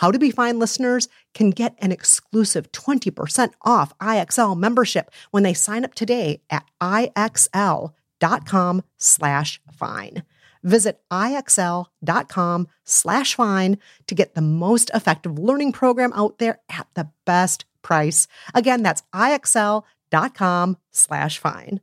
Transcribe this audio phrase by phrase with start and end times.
[0.00, 5.54] how to Be Fine listeners can get an exclusive 20% off IXL membership when they
[5.54, 10.22] sign up today at IXL.com slash fine.
[10.62, 17.08] Visit IXL.com slash fine to get the most effective learning program out there at the
[17.24, 18.26] best price.
[18.54, 21.80] Again, that's IXL.com slash fine.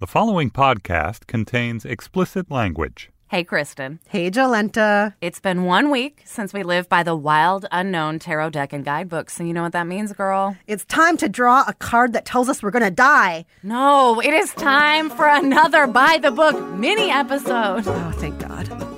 [0.00, 3.10] The following podcast contains explicit language.
[3.28, 3.98] Hey, Kristen.
[4.08, 5.14] Hey, Jolenta.
[5.20, 9.38] It's been one week since we lived by the wild, unknown tarot deck and guidebooks.
[9.38, 10.56] And you know what that means, girl?
[10.66, 13.46] It's time to draw a card that tells us we're going to die.
[13.62, 17.84] No, it is time for another By the Book mini episode.
[17.86, 18.93] Oh, thank God.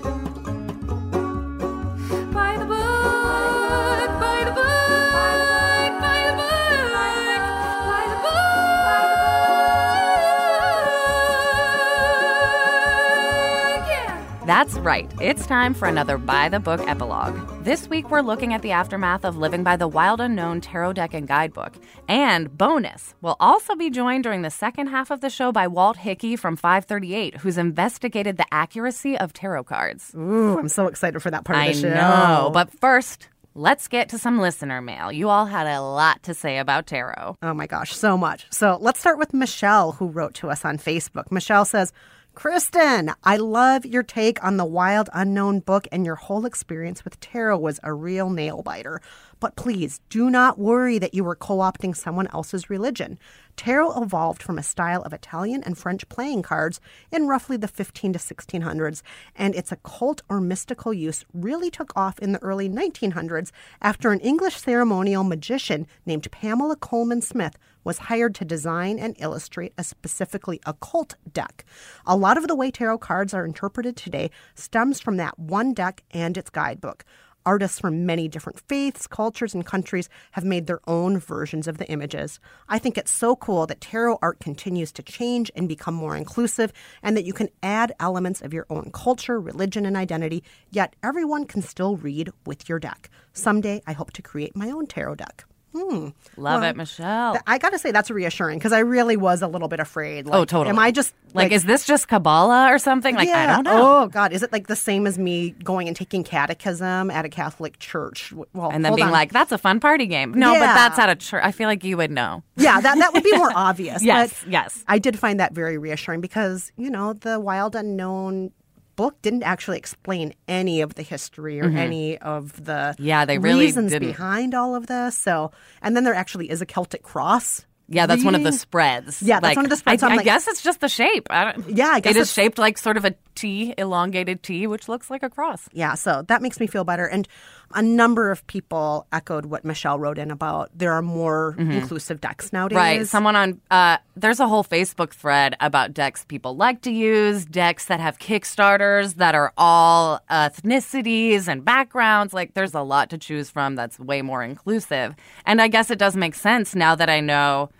[14.46, 15.12] That's right.
[15.20, 17.64] It's time for another By the Book epilogue.
[17.64, 21.14] This week, we're looking at the aftermath of living by the wild, unknown tarot deck
[21.14, 21.74] and guidebook.
[22.06, 25.96] And bonus, we'll also be joined during the second half of the show by Walt
[25.96, 30.14] Hickey from 538, who's investigated the accuracy of tarot cards.
[30.14, 31.88] Ooh, I'm so excited for that part I of the show.
[31.88, 32.50] I know.
[32.54, 35.10] But first, let's get to some listener mail.
[35.10, 37.36] You all had a lot to say about tarot.
[37.42, 38.46] Oh my gosh, so much.
[38.50, 41.32] So let's start with Michelle, who wrote to us on Facebook.
[41.32, 41.92] Michelle says,
[42.36, 47.18] Kristen, I love your take on the wild unknown book, and your whole experience with
[47.18, 49.00] tarot was a real nail biter.
[49.40, 53.18] But please do not worry that you were co opting someone else's religion.
[53.56, 56.78] Tarot evolved from a style of Italian and French playing cards
[57.10, 59.00] in roughly the 15 to 1600s,
[59.34, 64.20] and its occult or mystical use really took off in the early 1900s after an
[64.20, 70.60] English ceremonial magician named Pamela Colman Smith was hired to design and illustrate a specifically
[70.66, 71.64] occult deck.
[72.04, 76.02] A lot of the way tarot cards are interpreted today stems from that one deck
[76.10, 77.04] and its guidebook.
[77.46, 81.88] Artists from many different faiths, cultures, and countries have made their own versions of the
[81.88, 82.40] images.
[82.68, 86.72] I think it's so cool that tarot art continues to change and become more inclusive,
[87.04, 90.42] and that you can add elements of your own culture, religion, and identity,
[90.72, 93.10] yet everyone can still read with your deck.
[93.32, 95.44] Someday, I hope to create my own tarot deck.
[95.76, 96.08] Hmm.
[96.38, 97.32] Love Well, it, Michelle.
[97.34, 100.26] Th- I gotta say that's reassuring because I really was a little bit afraid.
[100.26, 100.70] Like, oh, totally.
[100.70, 103.14] Am I just like, is this just Kabbalah or something?
[103.14, 104.04] Like, I don't know.
[104.04, 107.28] Oh God, is it like the same as me going and taking catechism at a
[107.28, 108.32] Catholic church?
[108.54, 109.12] Well, and then being on.
[109.12, 110.32] like, that's a fun party game.
[110.32, 111.42] No, but that's at a church.
[111.44, 112.42] I feel like you would know.
[112.56, 114.02] yeah, that that would be more obvious.
[114.02, 114.84] Yes, but yes.
[114.88, 118.52] I did find that very reassuring because you know the wild unknown
[118.96, 123.04] book didn't actually explain any of the history or any of the Mm-hmm.
[123.04, 124.08] Yeah, they really reasons didn't.
[124.08, 125.16] behind all of this.
[125.16, 127.64] So, and then there actually is a Celtic cross.
[127.88, 129.22] Yeah, that's one of the spreads.
[129.22, 130.02] Yeah, that's one of the spreads.
[130.02, 131.28] I, I like- guess it's just the shape.
[131.30, 134.88] I don't, Yeah, I guess it's- shaped like sort of a T, elongated T, which
[134.88, 135.68] looks like a cross.
[135.72, 137.06] Yeah, so that makes me feel better.
[137.06, 137.28] And
[137.74, 142.52] a number of people echoed what Michelle wrote in about there are more inclusive decks
[142.52, 142.76] nowadays.
[142.76, 142.98] Mm-hmm.
[142.98, 143.08] Right.
[143.08, 147.86] Someone on uh, there's a whole Facebook thread about decks people like to use, decks
[147.86, 152.32] that have Kickstarters that are all ethnicities and backgrounds.
[152.32, 155.14] Like there's a lot to choose from that's way more inclusive.
[155.44, 157.70] And I guess it does make sense now that I know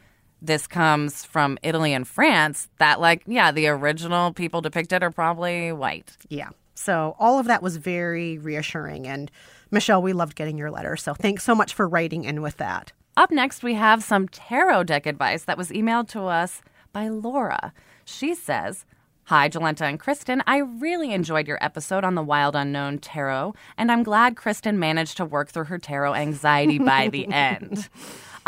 [0.46, 5.72] this comes from Italy and France, that, like, yeah, the original people depicted are probably
[5.72, 6.16] white.
[6.28, 6.50] Yeah.
[6.74, 9.06] So all of that was very reassuring.
[9.06, 9.30] And
[9.70, 10.96] Michelle, we loved getting your letter.
[10.96, 12.92] So thanks so much for writing in with that.
[13.16, 16.60] Up next, we have some tarot deck advice that was emailed to us
[16.92, 17.72] by Laura.
[18.04, 18.84] She says,
[19.24, 20.40] Hi, Jolenta and Kristen.
[20.46, 25.16] I really enjoyed your episode on the Wild Unknown Tarot, and I'm glad Kristen managed
[25.16, 27.88] to work through her tarot anxiety by the end.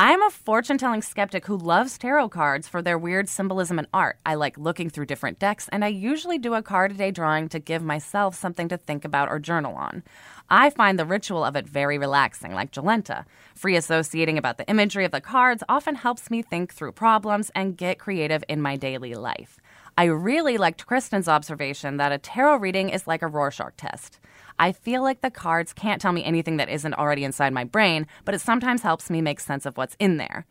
[0.00, 4.20] I'm a fortune telling skeptic who loves tarot cards for their weird symbolism and art.
[4.24, 7.48] I like looking through different decks, and I usually do a card a day drawing
[7.48, 10.04] to give myself something to think about or journal on.
[10.48, 13.24] I find the ritual of it very relaxing, like Jolenta.
[13.56, 17.76] Free associating about the imagery of the cards often helps me think through problems and
[17.76, 19.58] get creative in my daily life.
[19.98, 24.20] I really liked Kristen's observation that a tarot reading is like a Rorschach test.
[24.56, 28.06] I feel like the cards can't tell me anything that isn't already inside my brain,
[28.24, 30.46] but it sometimes helps me make sense of what's in there.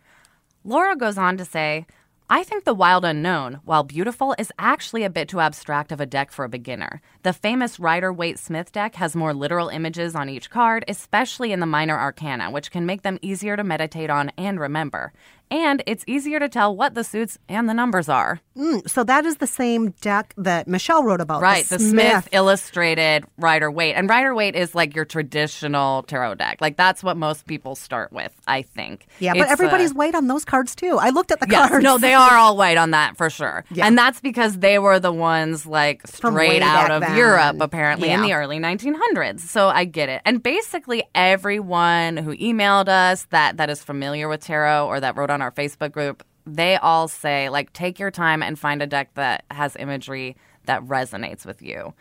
[0.66, 1.86] Laura goes on to say,
[2.30, 6.06] I think the wild unknown, while beautiful, is actually a bit too abstract of a
[6.06, 7.02] deck for a beginner.
[7.24, 11.62] The famous Rider Waite Smith deck has more literal images on each card, especially in
[11.62, 15.14] the minor arcana, which can make them easier to meditate on and remember.
[15.50, 18.42] And it's easier to tell what the suits and the numbers are.
[18.58, 21.42] Mm, so that is the same deck that Michelle wrote about.
[21.42, 23.96] Right, the Smith, Illustrated Rider Waite.
[23.96, 26.58] And Rider Waite is like your traditional tarot deck.
[26.60, 29.06] Like that's what most people start with, I think.
[29.20, 30.98] Yeah, but everybody's uh, white on those cards too.
[31.00, 31.84] I looked at the Yes, cards.
[31.84, 33.64] no, they are all white on that for sure.
[33.72, 33.86] Yeah.
[33.88, 37.16] And that's because they were the ones like straight out of then.
[37.16, 39.42] Europe, apparently, in the early 1900s.
[39.42, 40.22] So I get it.
[40.26, 45.30] And basically, everyone who emailed us that that is familiar with tarot or that wrote
[45.30, 49.14] on our Facebook group, they all say like take your time and find a deck
[49.16, 51.94] that has imagery that resonates with you.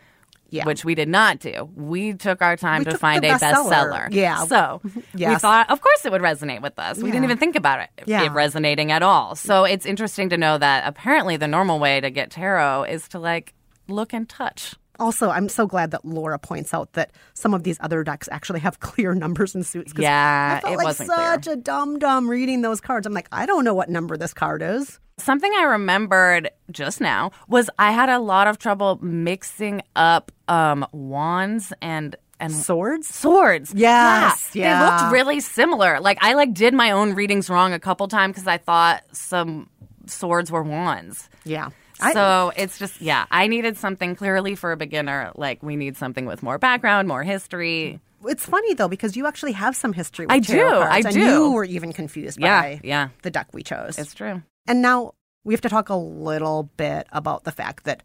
[0.49, 0.63] Yeah.
[0.65, 1.69] Which we did not do.
[1.75, 3.69] We took our time We to find a bestseller.
[3.69, 4.07] bestseller.
[4.11, 4.45] Yeah.
[4.45, 4.79] So
[5.13, 6.99] we thought, of course, it would resonate with us.
[6.99, 8.23] We didn't even think about it, Yeah.
[8.23, 9.35] it resonating at all.
[9.35, 13.19] So it's interesting to know that apparently the normal way to get tarot is to
[13.19, 13.53] like
[13.89, 14.75] look and touch.
[14.99, 18.59] Also, I'm so glad that Laura points out that some of these other decks actually
[18.61, 19.93] have clear numbers and suits.
[19.97, 21.33] Yeah, I felt it like wasn't clear.
[21.33, 23.05] such a dum dum reading those cards.
[23.07, 24.99] I'm like, I don't know what number this card is.
[25.19, 30.85] Something I remembered just now was I had a lot of trouble mixing up um,
[30.91, 33.07] wands and and Swords.
[33.07, 33.73] swords.
[33.75, 34.63] Yes, yeah.
[34.63, 34.79] yeah.
[34.79, 35.99] They looked really similar.
[35.99, 39.69] Like I like did my own readings wrong a couple times because I thought some
[40.05, 41.29] swords were wands.
[41.45, 41.69] Yeah.
[41.99, 45.31] I- So it's just yeah, I needed something clearly for a beginner.
[45.35, 47.99] Like we need something with more background, more history.
[48.25, 50.25] It's funny though because you actually have some history.
[50.25, 51.19] With I tarot do, cards, I and do.
[51.23, 53.09] you were even confused Yeah, by yeah.
[53.23, 53.97] the deck we chose.
[53.97, 54.41] It's true.
[54.67, 55.13] And now
[55.43, 58.03] we have to talk a little bit about the fact that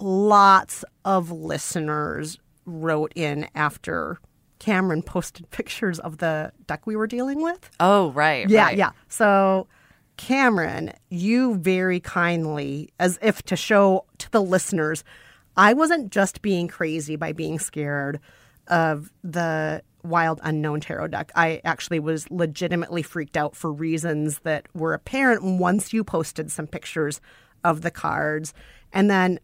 [0.00, 4.18] lots of listeners wrote in after
[4.58, 7.70] Cameron posted pictures of the deck we were dealing with.
[7.80, 8.76] Oh right, Yeah, right.
[8.76, 8.90] yeah.
[9.08, 9.66] So,
[10.16, 15.04] Cameron, you very kindly, as if to show to the listeners,
[15.56, 18.20] I wasn't just being crazy by being scared
[18.68, 21.32] of the wild unknown tarot deck.
[21.34, 26.66] I actually was legitimately freaked out for reasons that were apparent once you posted some
[26.66, 27.20] pictures
[27.64, 28.54] of the cards.
[28.92, 29.40] And then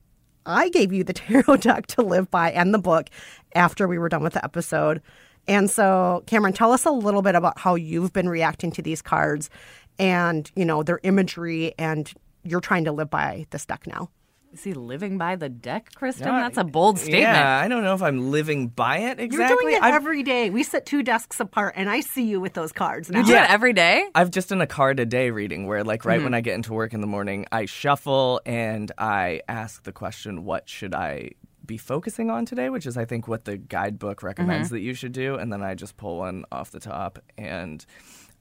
[0.46, 3.08] I gave you the tarot deck to live by and the book
[3.54, 5.02] after we were done with the episode.
[5.48, 9.02] And so, Cameron, tell us a little bit about how you've been reacting to these
[9.02, 9.50] cards
[9.98, 12.12] and, you know, their imagery and
[12.44, 14.10] you're trying to live by this deck now.
[14.52, 16.26] Is he living by the deck, Kristen?
[16.26, 17.22] Yeah, That's a bold statement.
[17.22, 19.38] Yeah, I don't know if I'm living by it exactly.
[19.38, 20.50] You're doing it I've, every day.
[20.50, 23.20] We sit two desks apart and I see you with those cards now.
[23.20, 23.44] You do Yeah.
[23.44, 24.04] it every day?
[24.14, 26.24] I've just done a card a day reading where, like, right Mm-hmm.
[26.24, 30.44] when I get into work in the morning, I shuffle and I ask the question,
[30.44, 31.30] "What should I
[31.64, 34.74] be focusing on today?" Which is, I think, what the guidebook recommends Mm-hmm.
[34.74, 37.86] that you should do, and then I just pull one off the top and.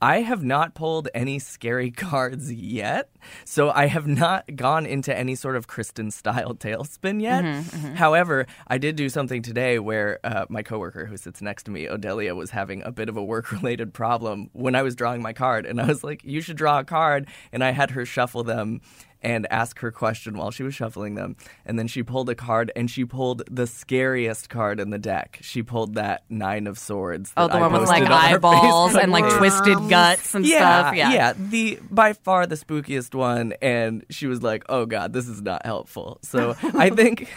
[0.01, 3.11] I have not pulled any scary cards yet,
[3.45, 7.43] so I have not gone into any sort of Kristen style tailspin yet.
[7.43, 11.71] Mm-hmm, However, I did do something today where uh, my coworker who sits next to
[11.71, 15.21] me, Odelia, was having a bit of a work related problem when I was drawing
[15.21, 18.05] my card, and I was like, "You should draw a card," and I had her
[18.05, 18.81] shuffle them
[19.21, 21.35] and ask her question while she was shuffling them.
[21.65, 25.39] And then she pulled a card and she pulled the scariest card in the deck.
[25.41, 27.33] She pulled that nine of swords.
[27.37, 30.95] Oh, the I one with like on eyeballs and like twisted guts and yeah, stuff.
[30.95, 31.11] Yeah.
[31.13, 35.41] yeah, the by far the spookiest one, and she was like, "Oh God, this is
[35.41, 37.29] not helpful." So I think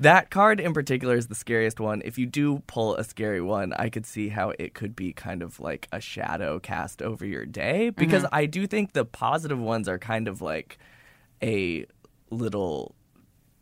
[0.00, 2.02] that card in particular is the scariest one.
[2.04, 5.42] If you do pull a scary one, I could see how it could be kind
[5.42, 8.34] of like a shadow cast over your day because Mm-hmm.
[8.34, 10.78] I do think the positive ones are kind of like
[11.44, 11.84] a
[12.30, 12.94] little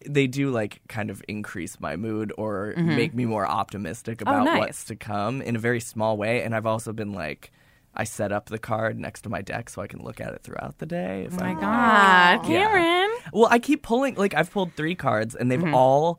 [0.08, 4.48] they do like kind of increase my mood or make me more optimistic about Mm-hmm.
[4.48, 4.58] Oh, nice.
[4.58, 7.52] what's to come in a very small way and i've also been like
[7.94, 10.42] I set up the card next to my deck so I can look at it
[10.42, 11.24] throughout the day.
[11.26, 12.64] If Oh my I'm- God, Yeah.
[12.70, 13.10] Cameron.
[13.34, 14.14] Well, I keep pulling.
[14.14, 15.74] Like I've pulled three cards, and they've Mm-hmm.
[15.74, 16.18] all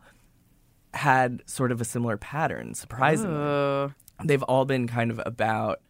[0.94, 2.76] had sort of a similar pattern.
[2.76, 3.92] Surprisingly, Ooh.
[4.24, 5.82] they've all been kind of about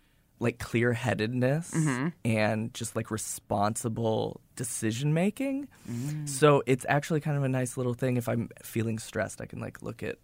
[0.44, 2.08] like clear headedness Mm-hmm.
[2.26, 5.68] and just like responsible decision making.
[5.90, 6.28] Mm.
[6.30, 8.18] So it's actually kind of a nice little thing.
[8.18, 10.18] If I'm feeling stressed, I can like look at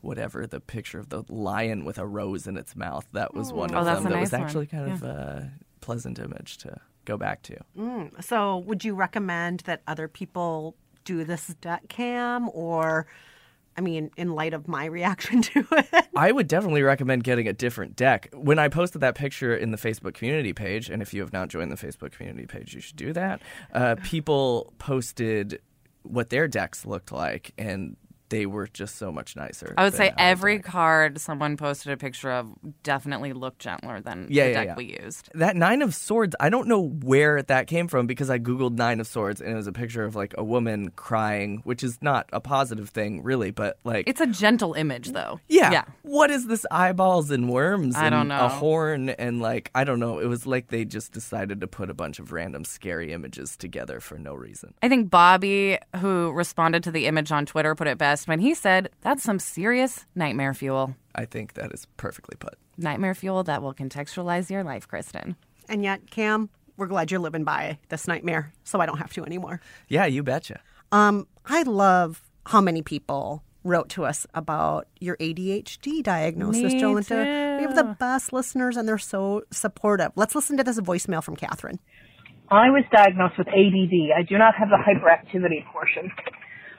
[0.00, 3.06] whatever the picture of the lion with a rose in its mouth.
[3.12, 4.42] That was one Oh, of them a that was nice one.
[4.42, 7.56] actually kind of a pleasant image to go back to.
[8.20, 13.06] So, would you recommend that other people do this deck cam, or,
[13.76, 16.08] I mean, in light of my reaction to it?
[16.14, 18.28] I would definitely recommend getting a different deck.
[18.32, 21.48] When I posted that picture in the Facebook community page, and if you have not
[21.48, 23.42] joined the Facebook community page, you should do that.
[23.72, 25.60] Uh, people posted
[26.02, 27.96] what their decks looked like, and
[28.32, 29.74] they were just so much nicer.
[29.76, 30.64] I would say every deck.
[30.64, 32.48] card someone posted a picture of
[32.82, 34.74] definitely looked gentler than Yeah, the yeah, deck yeah.
[34.76, 35.28] we used.
[35.34, 39.00] That Nine of Swords, I don't know where that came from because I Googled Nine
[39.00, 42.28] of Swords and it was a picture of like a woman crying, which is not
[42.32, 44.08] a positive thing, really, but like.
[44.08, 45.38] It's a gentle image, though.
[45.48, 45.70] yeah.
[45.70, 45.84] Yeah.
[46.02, 48.46] What is this eyeballs and worms I and don't know.
[48.46, 50.18] a horn and like I don't know.
[50.18, 54.00] It was like they just decided to put a bunch of random scary images together
[54.00, 54.72] for no reason.
[54.82, 58.54] I think Bobby, who responded to the image on Twitter, put it best when he
[58.54, 60.94] said, That's some serious nightmare fuel.
[61.14, 62.54] I think that is perfectly put.
[62.78, 65.36] Nightmare fuel that will contextualize your life, Kristen.
[65.68, 69.24] and yet, Cam, we're glad you're living by this nightmare, so I don't have to
[69.24, 69.60] anymore.
[69.88, 70.60] Yeah, you betcha.
[70.90, 77.58] Um, I love how many people wrote to us about your ADHD diagnosis, Me Jolenta.
[77.58, 80.10] We have the best listeners, and they're so supportive.
[80.16, 81.78] Let's listen to this voicemail from Catherine.
[82.50, 84.10] I was diagnosed with ADD.
[84.16, 86.10] I do not have the hyperactivity portion.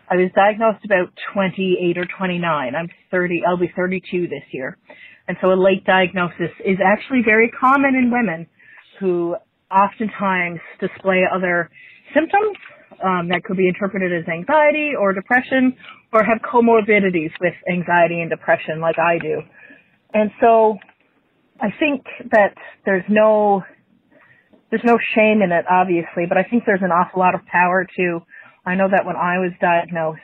[0.09, 2.75] I was diagnosed about 28 or 29.
[2.75, 4.77] I'm 30, I'll be 32 this year.
[5.27, 8.47] And so a late diagnosis is actually very common in women
[8.99, 9.35] who
[9.71, 11.69] oftentimes display other
[12.13, 12.57] symptoms
[13.03, 15.75] um, that could be interpreted as anxiety or depression
[16.11, 19.41] or have comorbidities with anxiety and depression like I do.
[20.13, 20.77] And so
[21.59, 22.53] I think that
[22.85, 23.63] there's no
[24.69, 27.85] there's no shame in it, obviously, but I think there's an awful lot of power
[27.97, 28.19] to.
[28.65, 30.21] I know that when I was diagnosed,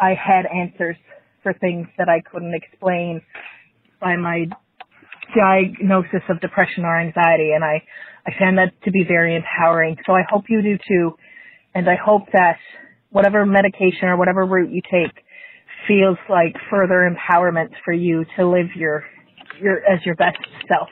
[0.00, 0.96] I had answers
[1.42, 3.20] for things that I couldn't explain
[4.00, 4.46] by my
[5.36, 7.82] diagnosis of depression or anxiety, and I,
[8.26, 9.96] I found that to be very empowering.
[10.06, 11.16] So I hope you do too,
[11.74, 12.56] and I hope that
[13.10, 15.24] whatever medication or whatever route you take
[15.86, 19.04] feels like further empowerment for you to live your,
[19.60, 20.38] your as your best
[20.68, 20.88] self.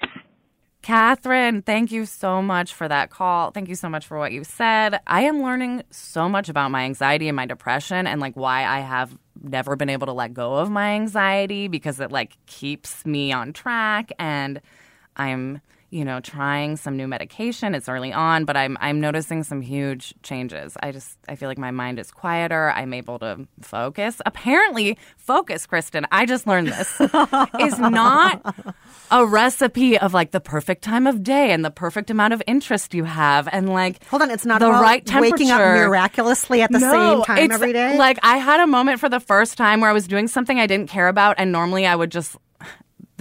[0.83, 3.51] Catherine, thank you so much for that call.
[3.51, 4.99] Thank you so much for what you said.
[5.07, 8.81] I am learning so much about my anxiety and my depression and like why I
[8.81, 13.31] have never been able to let go of my anxiety because it like keeps me
[13.31, 14.61] on track and
[15.17, 15.61] I'm,
[15.91, 17.75] you know, trying some new medication.
[17.75, 20.77] It's early on, but I'm I'm noticing some huge changes.
[20.83, 22.71] I just I feel like my mind is quieter.
[22.71, 24.21] I'm able to focus.
[24.25, 26.07] Apparently, focus, Kristen.
[26.13, 27.01] I just learned this
[27.61, 28.55] is not
[29.11, 32.95] a recipe of like the perfect time of day and the perfect amount of interest
[32.95, 35.33] you have and like Hold on, it's not the about right temperature.
[35.33, 37.99] waking up miraculously at the same time every day.
[37.99, 40.67] Like I had a moment for the first time where I was doing something I
[40.67, 42.37] didn't care about, and normally I would just.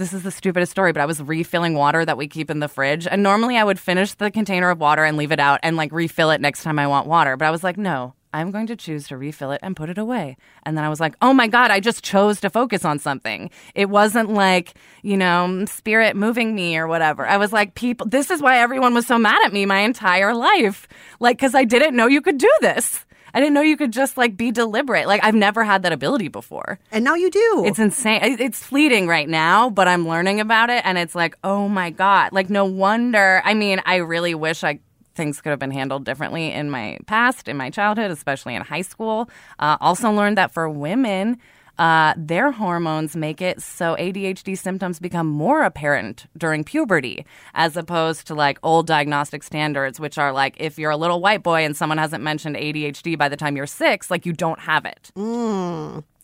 [0.00, 2.68] This is the stupidest story, but I was refilling water that we keep in the
[2.68, 5.76] fridge, and normally I would finish the container of water and leave it out and
[5.76, 7.36] like refill it next time I want water.
[7.36, 9.98] But I was like, no, I'm going to choose to refill it and put it
[9.98, 10.38] away.
[10.62, 13.50] And then I was like, oh my God, I just chose to focus on something.
[13.74, 17.26] It wasn't like, you know, spirit moving me or whatever.
[17.26, 20.32] I was like, people, this is why everyone was so mad at me my entire
[20.34, 20.88] life.
[21.18, 23.04] Like, because I didn't know you could do this.
[23.34, 25.06] I didn't know you could just like be deliberate.
[25.06, 26.78] Like, I've never had that ability before.
[26.92, 27.64] and now you do.
[27.66, 28.20] It's insane.
[28.22, 32.32] It's fleeting right now, but I'm learning about it, and it's like, oh my god!
[32.32, 33.42] Like, no wonder.
[33.44, 34.80] I mean, I really wish I
[35.14, 38.82] things could have been handled differently in my past, in my childhood, especially in high
[38.82, 39.28] school.
[39.58, 41.38] Uh, also learned that for women.
[41.80, 48.26] Uh, their hormones make it so ADHD symptoms become more apparent during puberty, as opposed
[48.26, 51.74] to like old diagnostic standards, which are like if you're a little white boy and
[51.74, 55.10] someone hasn't mentioned ADHD by the time you're six, like you don't have it.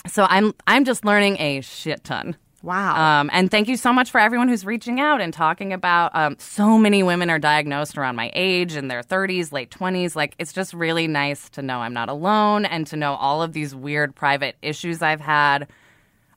[0.06, 2.36] So I'm I'm just learning a shit ton.
[2.62, 3.20] Wow.
[3.20, 6.14] Um, and thank you so much for everyone who's reaching out and talking about.
[6.14, 10.16] Um, so many women are diagnosed around my age in their 30s, late 20s.
[10.16, 13.52] Like it's just really nice to know I'm not alone and to know all of
[13.52, 15.68] these weird private issues I've had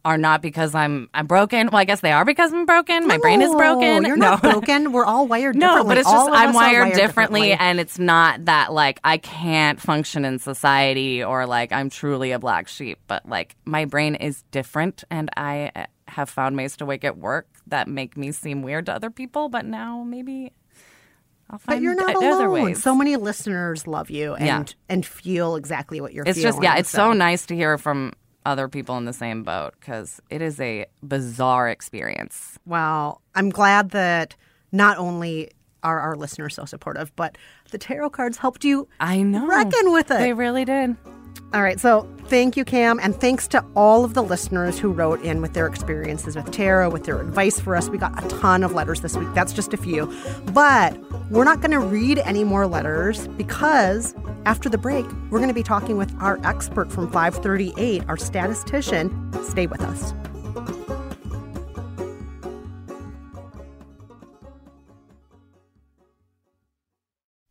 [0.05, 1.67] are not because I'm I'm broken.
[1.71, 3.07] Well, I guess they are because I'm broken.
[3.07, 4.05] My brain is broken.
[4.05, 4.31] You're no.
[4.31, 4.91] not broken.
[4.91, 7.51] We're all wired No, but it's just I'm are wired, differently, differently.
[7.53, 12.39] and it's not that like I can't function in society or like I'm truly a
[12.39, 12.99] black sheep.
[13.07, 17.17] But like my brain is different, and I uh, have found ways to wake at
[17.17, 19.49] work that make me seem weird to other people.
[19.49, 20.53] But now maybe
[21.49, 22.51] I'll find But you're not other alone.
[22.63, 22.81] ways.
[22.81, 24.63] So many listeners love you and Yeah.
[24.87, 26.31] and feel exactly what you're feeling.
[26.37, 26.53] it's feeling.
[26.53, 28.13] just yeah, it's so nice to hear from
[28.49, 32.57] other people in the same boat because it is a bizarre experience.
[32.65, 34.35] Well, I'm glad that
[34.71, 35.51] not only
[35.83, 37.37] are our listeners so supportive, but
[37.71, 39.45] the tarot cards helped you I know.
[39.47, 40.17] reckon with it.
[40.17, 40.97] They really did.
[41.51, 45.19] All right, so thank you, Cam, and thanks to all of the listeners who wrote
[45.23, 47.89] in with their experiences with tarot, with their advice for us.
[47.89, 49.29] We got a ton of letters this week.
[49.33, 50.13] That's just a few.
[50.53, 50.95] But
[51.31, 54.13] we're not going to read any more letters because
[54.45, 59.33] after the break, we're going to be talking with our expert from 538, our statistician.
[59.43, 60.13] Stay with us.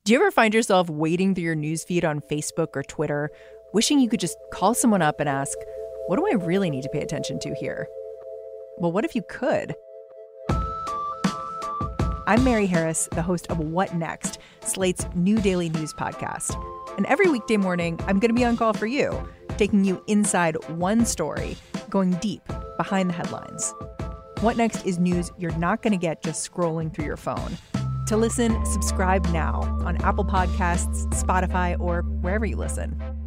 [0.05, 3.31] Do you ever find yourself wading through your newsfeed on Facebook or Twitter,
[3.73, 5.57] wishing you could just call someone up and ask,
[6.07, 7.87] What do I really need to pay attention to here?
[8.79, 9.75] Well, what if you could?
[12.27, 16.55] I'm Mary Harris, the host of What Next, Slate's new daily news podcast.
[16.97, 20.57] And every weekday morning, I'm going to be on call for you, taking you inside
[20.69, 21.57] one story,
[21.89, 22.43] going deep
[22.77, 23.75] behind the headlines.
[24.41, 27.57] What Next is news you're not going to get just scrolling through your phone.
[28.09, 33.18] To listen, subscribe now on Apple Podcasts, Spotify, or wherever you listen.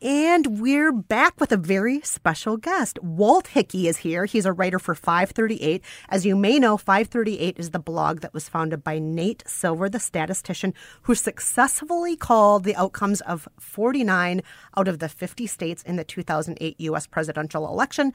[0.00, 3.02] And we're back with a very special guest.
[3.02, 4.26] Walt Hickey is here.
[4.26, 5.82] He's a writer for 538.
[6.08, 9.98] As you may know, 538 is the blog that was founded by Nate Silver, the
[9.98, 14.40] statistician, who successfully called the outcomes of 49
[14.76, 17.08] out of the 50 states in the 2008 U.S.
[17.08, 18.12] presidential election.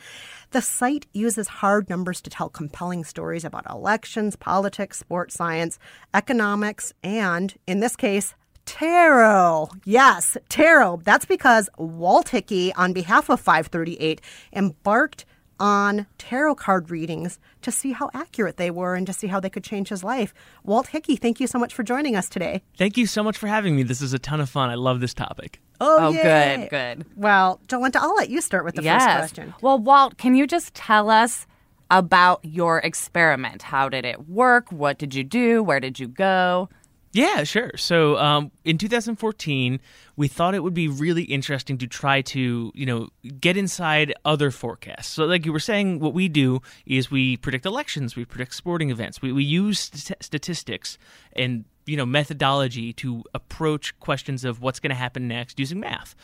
[0.51, 5.79] The site uses hard numbers to tell compelling stories about elections, politics, sports science,
[6.13, 8.35] economics, and, in this case,
[8.65, 9.69] Tarot.
[9.85, 11.01] Yes, tarot.
[11.03, 14.21] That's because Walt Hickey, on behalf of 538,
[14.53, 15.25] embarked
[15.59, 19.49] on tarot card readings to see how accurate they were and to see how they
[19.49, 20.33] could change his life.
[20.63, 22.63] Walt Hickey, thank you so much for joining us today.
[22.77, 23.83] Thank you so much for having me.
[23.83, 24.69] This is a ton of fun.
[24.69, 25.61] I love this topic.
[25.79, 26.57] Oh, oh yay.
[26.57, 27.05] good, good.
[27.15, 29.03] Well, Jolenta, I'll let you start with the yes.
[29.03, 29.53] first question.
[29.61, 31.47] Well, Walt, can you just tell us
[31.91, 33.61] about your experiment?
[33.61, 34.71] How did it work?
[34.71, 35.61] What did you do?
[35.63, 36.69] Where did you go?
[37.13, 37.71] Yeah, sure.
[37.77, 39.79] So um, in 2014,
[40.15, 44.49] we thought it would be really interesting to try to, you know, get inside other
[44.49, 45.09] forecasts.
[45.09, 48.89] So, like you were saying, what we do is we predict elections, we predict sporting
[48.89, 50.97] events, we, we use st- statistics
[51.33, 56.15] and you know methodology to approach questions of what's going to happen next using math.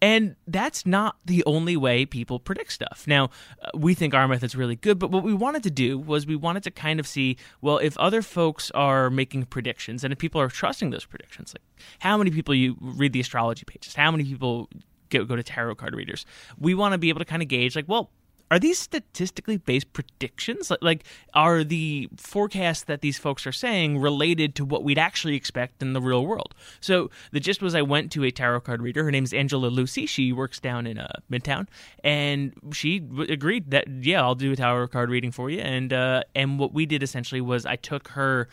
[0.00, 3.04] And that's not the only way people predict stuff.
[3.06, 3.30] Now,
[3.62, 6.36] uh, we think our method's really good, but what we wanted to do was we
[6.36, 10.40] wanted to kind of see, well, if other folks are making predictions and if people
[10.40, 14.24] are trusting those predictions, like how many people you read the astrology pages, how many
[14.24, 14.68] people
[15.10, 16.24] go, go to tarot card readers,
[16.58, 18.10] we want to be able to kind of gauge, like, well,
[18.50, 20.72] are these statistically based predictions?
[20.80, 25.82] Like, are the forecasts that these folks are saying related to what we'd actually expect
[25.82, 26.54] in the real world?
[26.80, 29.04] So the gist was, I went to a tarot card reader.
[29.04, 30.06] Her name's Angela Lucy.
[30.06, 31.66] She works down in uh, Midtown,
[32.02, 35.60] and she w- agreed that yeah, I'll do a tarot card reading for you.
[35.60, 38.48] And uh, and what we did essentially was I took her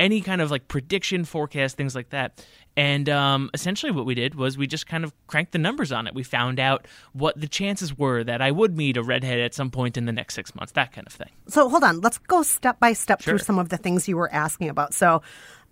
[0.00, 2.44] any kind of like prediction forecast things like that
[2.78, 6.06] and um, essentially what we did was we just kind of cranked the numbers on
[6.06, 6.14] it.
[6.14, 9.68] We found out what the chances were that i would meet a redhead at some
[9.68, 11.30] point in the next six months that kind of thing.
[11.48, 14.32] So hold on, let's go step by step through some of the things you were
[14.32, 14.94] asking about.
[14.94, 15.22] So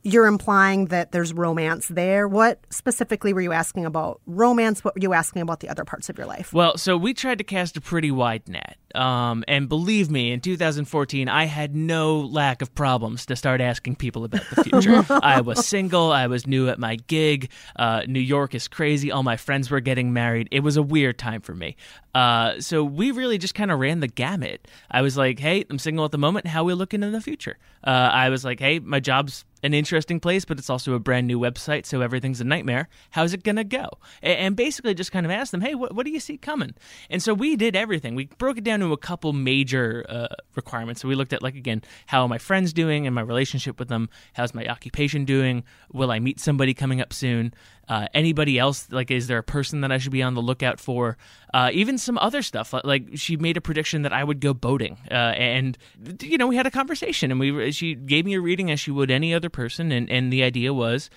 [0.02, 2.28] you're implying that there's romance there.
[2.28, 4.84] What specifically were you asking about romance?
[4.84, 6.52] What were you asking about the other parts of your life?
[6.52, 8.76] Well, so we tried to cast a pretty wide net.
[8.94, 13.96] Um, and believe me, in 2014, I had no lack of problems to start asking
[13.96, 15.04] people about the future.
[15.22, 16.12] I was single.
[16.12, 17.50] I was new at my gig.
[17.74, 19.10] Uh, New York is crazy.
[19.10, 20.48] All my friends were getting married.
[20.50, 21.76] It was a weird time for me.
[22.14, 24.66] Uh, so we really just kind of ran the gamut.
[24.90, 26.46] I was like, hey, I'm single at the moment.
[26.46, 27.58] How are we looking in the future?
[27.84, 31.26] Uh, I was like, hey, my job's an interesting place, but it's also a brand
[31.26, 32.88] new website, so everything's a nightmare.
[33.10, 33.90] How's it gonna go?
[34.22, 36.74] And basically, just kind of asked them, hey, what, what do you see coming?
[37.10, 38.14] And so we did everything.
[38.14, 41.02] We broke it down to a couple major uh, requirements.
[41.02, 43.88] So we looked at, like, again, how are my friends doing and my relationship with
[43.88, 44.08] them?
[44.34, 45.64] How's my occupation doing?
[45.92, 47.52] Will I meet somebody coming up soon?
[47.88, 48.88] Uh, anybody else?
[48.90, 51.16] Like, is there a person that I should be on the lookout for?
[51.54, 52.72] Uh, even some other stuff.
[52.72, 55.78] Like, like, she made a prediction that I would go boating, uh, and
[56.20, 58.90] you know, we had a conversation, and we she gave me a reading as she
[58.90, 61.10] would any other person, and and the idea was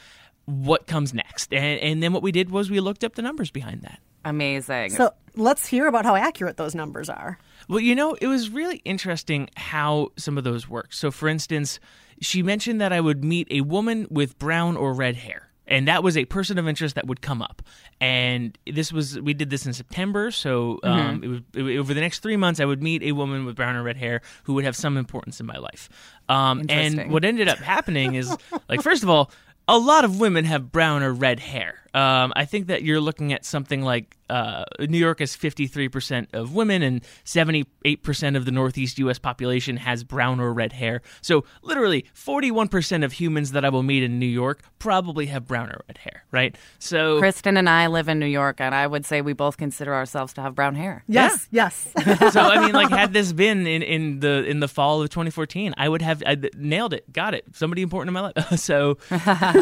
[0.50, 1.54] what comes next.
[1.54, 4.00] And, and then what we did was we looked up the numbers behind that.
[4.26, 4.90] Amazing.
[4.92, 7.38] So let's hear about how accurate those numbers are.
[7.68, 10.92] Well, you know, it was really interesting how some of those work.
[10.92, 11.80] So, for instance,
[12.20, 15.49] she mentioned that I would meet a woman with brown or red hair.
[15.70, 17.62] And that was a person of interest that would come up.
[18.02, 20.32] And this was, we did this in September.
[20.32, 23.46] So, um, it was, it- over the next three months, I would meet a woman
[23.46, 25.88] with brown or red hair who would have some importance in my life.
[26.28, 28.36] Um, and what ended up happening is,
[28.68, 29.32] like, first of all,
[29.68, 31.76] a lot of women have brown or red hair.
[31.94, 36.54] Um, I think that you're looking at something like uh, New York has 53% of
[36.54, 39.18] women and 78% of the Northeast U.S.
[39.18, 41.02] population has brown or red hair.
[41.22, 45.70] So literally 41% of humans that I will meet in New York probably have brown
[45.70, 46.56] or red hair, right?
[46.78, 49.94] So Kristen and I live in New York, and I would say we both consider
[49.94, 51.04] ourselves to have brown hair.
[51.08, 51.92] Yes, yes.
[52.32, 55.74] so I mean, like, had this been in, in the in the fall of 2014,
[55.78, 58.60] I would have I'd nailed it, got it, somebody important in my life.
[58.60, 58.98] so,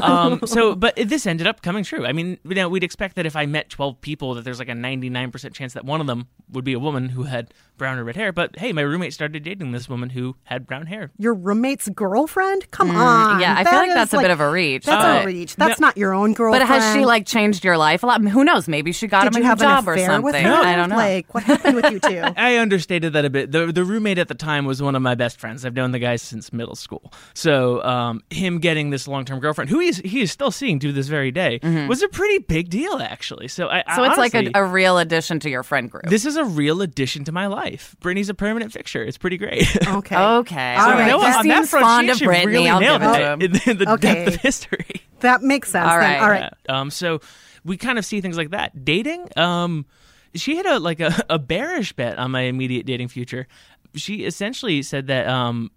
[0.02, 2.06] um, so, but this ended up coming true.
[2.06, 4.69] I mean, you know, we'd expect that if I met 12 people, that there's like
[4.69, 8.03] a 99% chance that one of them would be a woman who had brown or
[8.03, 8.32] red hair.
[8.32, 11.12] But hey, my roommate started dating this woman who had brown hair.
[11.17, 12.69] Your roommate's girlfriend?
[12.71, 13.38] Come on.
[13.38, 15.25] Mm, yeah, I feel like is that's a bit of a reach, That's but- a
[15.25, 15.56] reach.
[15.56, 16.67] That's not your own girlfriend.
[16.67, 18.21] But has she like changed your life a lot?
[18.21, 18.67] Who knows?
[18.67, 20.21] Maybe she got Did him you a have job an or something.
[20.23, 20.51] with her?
[20.53, 20.95] I don't know.
[20.95, 22.21] Like, what happened with you two?
[22.38, 23.51] I understated that a bit.
[23.51, 25.65] The the roommate at the time was one of my best friends.
[25.65, 27.12] I've known the guy since middle school.
[27.34, 30.91] So um, him getting this long term girlfriend, who he's he is still seeing to
[30.91, 33.48] this very day, was a pretty big deal actually.
[33.48, 36.06] So I so I it's like a, a real addition to your friend group.
[36.06, 37.96] This is a real addition to my life.
[38.00, 39.04] Brittany's a permanent fixture.
[39.04, 39.65] It's pretty great.
[39.88, 40.15] Okay.
[40.15, 40.76] okay.
[40.76, 41.00] All All right.
[41.00, 41.08] right.
[41.08, 42.52] No, He on that seems front, fond she of actually Brittany.
[42.54, 44.13] really I'll nailed give it it to in the, Okay.
[44.26, 44.86] depth of history.
[45.22, 45.88] That makes sense.
[45.89, 46.12] All then.
[46.12, 46.22] right.
[46.22, 46.54] All right.
[46.70, 46.80] Yeah.
[46.82, 47.22] Um, so
[47.65, 48.86] we kind of see things like that.
[48.86, 49.28] Dating.
[49.36, 49.88] Um,
[50.36, 53.48] she had a like a, a bearish bet on my immediate dating future.
[53.97, 55.71] She essentially said that um,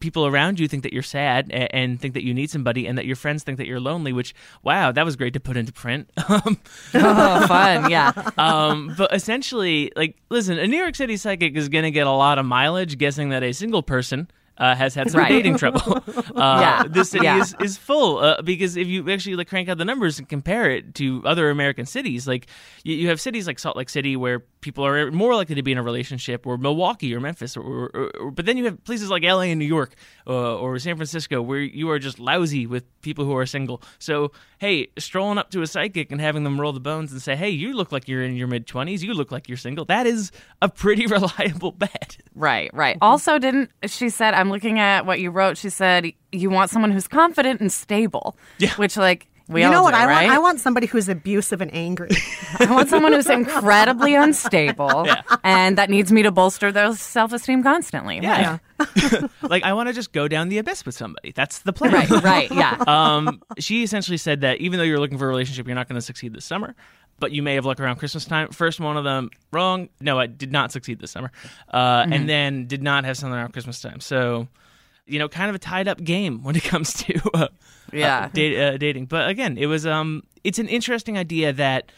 [0.00, 2.96] people around you think that you're sad and, and think that you need somebody, and
[2.98, 4.12] that your friends think that you're lonely.
[4.12, 6.10] Which, wow, that was great to put into print.
[6.26, 6.58] Um,
[6.94, 7.90] oh, fun.
[7.90, 8.12] Yeah.
[8.38, 12.10] um, but essentially, like, listen, a New York City psychic is going to get a
[12.10, 15.28] lot of mileage guessing that a single person uh, has had some Right.
[15.28, 16.02] dating trouble.
[16.34, 16.82] Uh, Yeah.
[16.88, 17.40] This city Yeah.
[17.40, 20.70] is, is full uh, because if you actually like crank out the numbers and compare
[20.70, 22.46] it to other American cities, like
[22.82, 25.72] you, you have cities like Salt Lake City where people are more likely to be
[25.72, 27.62] in a relationship, or Milwaukee or Memphis, or,
[27.94, 29.94] or, or but then you have places like LA and New York
[30.26, 33.82] uh, or San Francisco where you are just lousy with people who are single.
[33.98, 37.36] So hey, strolling up to a psychic and having them roll the bones and say,
[37.36, 39.84] hey, you look like you're in your mid twenties, you look like you're single.
[39.84, 42.18] That is a pretty reliable bet.
[42.34, 42.96] Right, right.
[43.02, 44.32] Also, didn't she said?
[44.44, 45.56] I'm looking at what you wrote.
[45.56, 48.36] She said you want someone who's confident and stable.
[48.58, 48.74] Yeah.
[48.74, 50.24] Which, like, we you all know what do, I right?
[50.24, 50.36] want?
[50.36, 52.10] I want somebody who's abusive and angry.
[52.60, 55.06] I want someone who's incredibly unstable
[55.44, 58.20] and that needs me to bolster their self esteem constantly.
[58.20, 58.58] Yeah.
[59.40, 61.32] like I want to just go down the abyss with somebody.
[61.32, 61.92] That's the plan.
[61.92, 62.84] Right, right, yeah.
[62.86, 65.98] um, she essentially said that even though you're looking for a relationship, you're not going
[65.98, 66.74] to succeed this summer.
[67.20, 68.48] But you may have luck around Christmas time.
[68.48, 69.88] First one of them wrong.
[70.00, 71.30] No, I did not succeed this summer,
[71.72, 72.12] uh, Mm-hmm.
[72.12, 74.00] and then did not have something around Christmas time.
[74.00, 74.48] So,
[75.06, 77.48] you know, kind of a tied up game when it comes to uh,
[77.92, 78.24] Yeah.
[78.24, 79.06] uh, date, uh, dating.
[79.06, 81.92] But again, it was um, it's an interesting idea that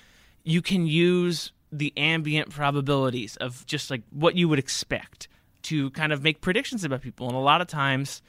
[0.45, 5.29] you can use the ambient probabilities of just like what you would expect
[5.63, 7.27] to kind of make predictions about people.
[7.27, 8.23] And a lot of times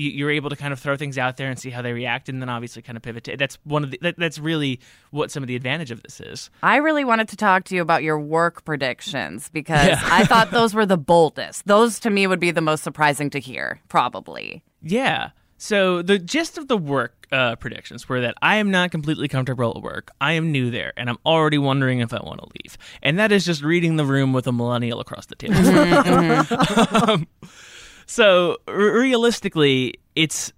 [0.00, 2.28] you, you're able to kind of throw things out there and see how they react,
[2.28, 3.24] and then obviously kind of pivot.
[3.24, 6.20] To, that's one of the that, that's really what some of the advantage of this
[6.20, 6.50] is.
[6.62, 10.00] I really wanted to talk to you about your work predictions because Yeah.
[10.04, 11.66] I thought those were the boldest.
[11.66, 14.62] Those to me would be the most surprising to hear, probably.
[14.82, 15.30] Yeah.
[15.62, 19.74] So the gist of the work uh, predictions were that I am not completely comfortable
[19.76, 20.10] at work.
[20.18, 22.78] I am new there, and I'm already wondering if I want to leave.
[23.02, 25.56] And that is just reading the room with a millennial across the table.
[27.10, 27.26] um,
[28.10, 30.52] so r- realistically, it's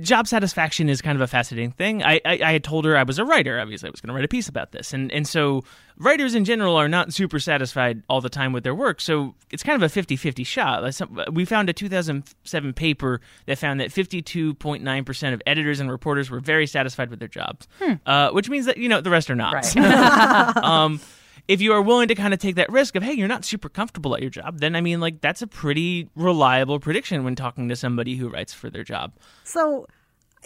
[0.00, 2.00] job satisfaction is kind of a fascinating thing.
[2.04, 3.58] I, I, I had told her I was a writer.
[3.58, 5.64] Obviously, I was going to write a piece about this, and and so
[5.98, 9.00] writers in general are not super satisfied all the time with their work.
[9.00, 11.32] So it's kind of a 50-50 shot.
[11.32, 16.38] We found a 2007 paper that found that 52.9 percent of editors and reporters were
[16.38, 17.66] very satisfied with their jobs,
[18.06, 19.76] uh, which means that you know the rest are not.
[20.56, 21.00] um,
[21.48, 23.68] if you are willing to kind of take that risk of, hey, you're not super
[23.68, 27.68] comfortable at your job, then I mean, like, that's a pretty reliable prediction when talking
[27.68, 29.12] to somebody who writes for their job.
[29.44, 29.86] So,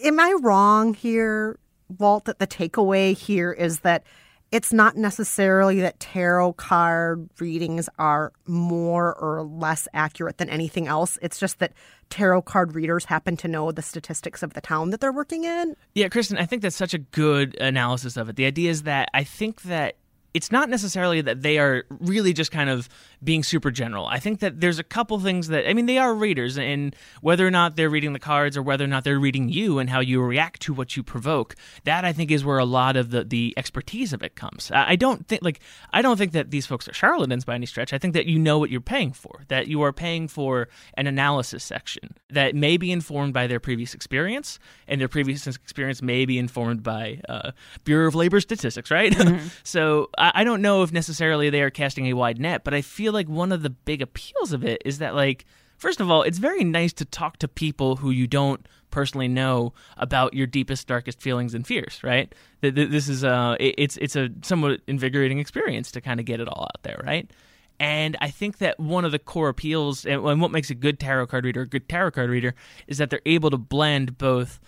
[0.02, 1.58] am I wrong here,
[1.98, 4.04] Walt, that the takeaway here is that
[4.52, 11.18] it's not necessarily that tarot card readings are more or less accurate than anything else?
[11.20, 11.72] It's just that
[12.10, 15.76] tarot card readers happen to know the statistics of the town that they're working in?
[15.94, 18.36] Yeah, Kristen, I think that's such a good analysis of it.
[18.36, 19.96] The idea is that I think that
[20.36, 22.90] it's not necessarily that they are really just kind of
[23.24, 24.06] being super general.
[24.06, 27.46] I think that there's a couple things that I mean they are readers, and whether
[27.46, 30.00] or not they're reading the cards or whether or not they're reading you and how
[30.00, 33.24] you react to what you provoke, that I think is where a lot of the
[33.24, 34.70] the expertise of it comes.
[34.74, 35.60] I don't think like
[35.94, 37.94] I don't think that these folks are charlatans by any stretch.
[37.94, 39.40] I think that you know what you're paying for.
[39.48, 43.94] That you are paying for an analysis section that may be informed by their previous
[43.94, 47.52] experience, and their previous experience may be informed by uh,
[47.84, 49.16] Bureau of Labor statistics, right?
[49.62, 52.82] so I, I don't know if necessarily they are casting a wide net, but I
[52.82, 55.44] feel like one of the big appeals of it is that like
[55.78, 59.74] first of all, it's very nice to talk to people who you don't personally know
[59.98, 62.00] about your deepest, darkest feelings and fears.
[62.02, 62.34] Right?
[62.62, 66.26] Th- th- This is a it- it's it's a somewhat invigorating experience to kind of
[66.26, 67.30] get it all out there, right?
[67.78, 71.26] And I think that one of the core appeals and what makes a good tarot
[71.26, 72.54] card reader a good tarot card reader
[72.86, 74.58] is that they're able to blend both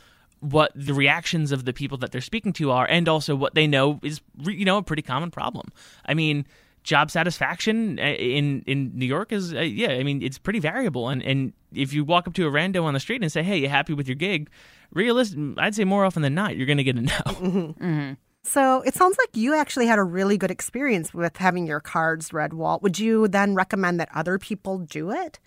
[0.41, 3.67] what the reactions of the people that they're speaking to are and also what they
[3.67, 5.69] know is you know a pretty common problem.
[6.07, 6.47] I mean,
[6.85, 11.09] job satisfaction uh, in in New York is uh, yeah, I mean it's pretty variable
[11.09, 13.59] and and if you walk up to a rando on the street and say, "Hey,
[13.59, 14.49] you happy with your gig?"
[14.93, 18.17] realistic I'd say more often than not you're going to get a no.
[18.45, 22.33] So it sounds like you actually had a really good experience with having your cards
[22.33, 22.83] read, Walt.
[22.83, 25.39] Would you then recommend that other people do it?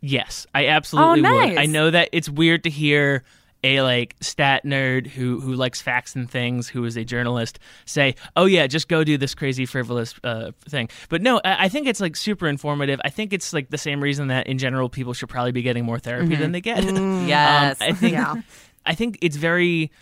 [0.00, 1.58] Yes, I absolutely Oh, would.
[1.58, 3.22] I know that it's weird to hear
[3.64, 8.14] a like stat nerd who who likes facts and things, who is a journalist, say,
[8.36, 11.86] "Oh yeah, just go do this crazy frivolous uh, thing." But no, I, I think
[11.86, 13.00] it's like super informative.
[13.04, 15.84] I think it's like the same reason that in general people should probably be getting
[15.84, 16.82] more therapy than they get.
[16.82, 17.80] Yes.
[17.80, 18.34] Um, I think Yeah.
[18.86, 19.92] I think it's very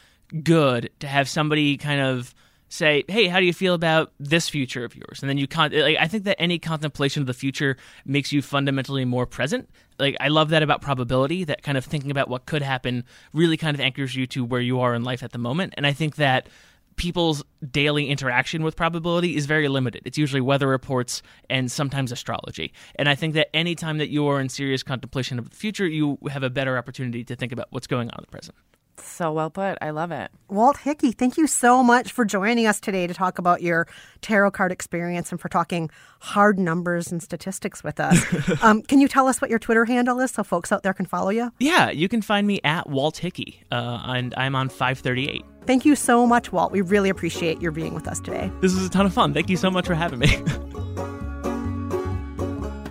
[0.43, 2.35] good to have somebody kind of
[2.69, 5.73] say, "Hey, how do you feel about this future of yours?" And then you con-
[5.73, 9.69] like I think that any contemplation of the future makes you fundamentally more present.
[10.01, 13.57] Like I love that about probability, that kind of thinking about what could happen really
[13.57, 15.75] kind of anchors you to where you are in life at the moment.
[15.77, 16.49] And I think that
[16.97, 20.03] people's daily interaction with probability is very limited.
[20.05, 22.73] It's usually weather reports and sometimes astrology.
[22.97, 26.19] And I think that anytime that you are in serious contemplation of the future, you
[26.31, 28.57] have a better opportunity to think about what's going on in the present.
[28.99, 29.79] So well put.
[29.81, 30.31] I love it.
[30.49, 33.87] Walt Hickey, thank you so much for joining us today to talk about your
[34.21, 38.25] tarot card experience and for talking hard numbers and statistics with us.
[38.63, 41.07] um, can you tell us what your Twitter handle is so folks out there can
[41.07, 41.53] follow you?
[41.59, 45.45] Yeah, you can find me at Walt Hickey, uh, and I'm on 538.
[45.67, 46.73] Thank you so much, Walt.
[46.73, 48.51] We really appreciate your being with us today.
[48.61, 49.33] This is a ton of fun.
[49.35, 50.27] Thank you so much for having me.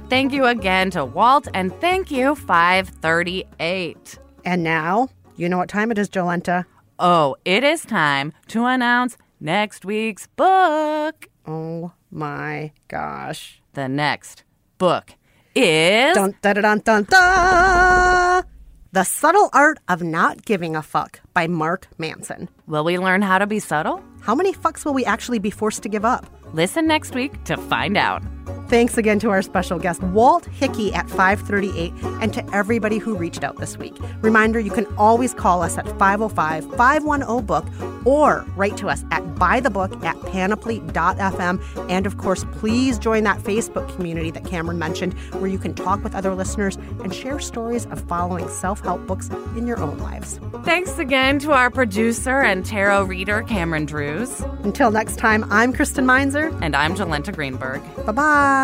[0.09, 4.17] Thank you again to Walt and thank you 538.
[4.43, 5.09] And now,
[5.39, 6.65] you know what time it is, Jolenta.
[6.99, 11.29] Oh, it is time to announce next week's book.
[11.47, 13.61] Oh my gosh.
[13.73, 14.43] The next
[14.77, 15.13] book
[15.55, 18.43] is Dun, dun, dun, dun, dun, dun.
[18.91, 22.49] The Subtle Art of Not Giving a Fuck by Mark Manson.
[22.67, 24.03] Will we learn how to be subtle?
[24.19, 26.25] How many fucks will we actually be forced to give up?
[26.53, 28.23] Listen next week to find out.
[28.69, 33.43] Thanks again to our special guest, Walt Hickey at 538, and to everybody who reached
[33.43, 33.97] out this week.
[34.21, 37.65] Reminder you can always call us at 505 510 Book
[38.05, 41.89] or write to us at bythebook at panoply.fm.
[41.89, 46.03] And of course, please join that Facebook community that Cameron mentioned, where you can talk
[46.03, 50.39] with other listeners and share stories of following self help books in your own lives.
[50.63, 54.41] Thanks again to our producer and tarot reader, Cameron Drews.
[54.63, 56.55] Until next time, I'm Kristen Meinzer.
[56.61, 57.81] And I'm Jolenta Greenberg.
[58.05, 58.58] Bye bye.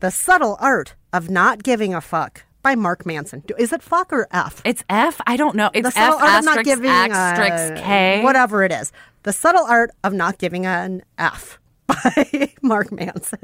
[0.00, 3.42] The Subtle Art of Not Giving a Fuck by Mark Manson.
[3.58, 4.60] Is it fuck or F?
[4.64, 5.20] It's F.
[5.26, 5.70] I don't know.
[5.72, 8.22] It's the F subtle art of not giving asterisk a- K.
[8.22, 8.92] Whatever it is.
[9.22, 13.38] The Subtle Art of Not Giving an F by Mark Manson.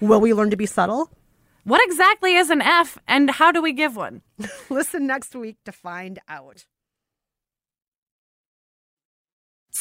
[0.00, 1.10] Will we learn to be subtle?
[1.64, 4.22] What exactly is an F and how do we give one?
[4.70, 6.64] Listen next week to find out.